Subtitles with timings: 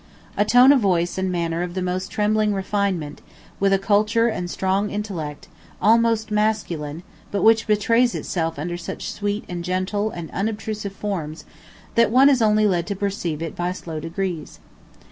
[0.35, 3.21] A tone of voice and manner of the most trembling refinement,
[3.59, 5.47] with a culture and strong intellect,
[5.79, 11.45] almost masculine, but which betrays itself under such sweet and gentle and unobtrusive forms
[11.93, 14.59] that one is only led to perceive it by slow degrees.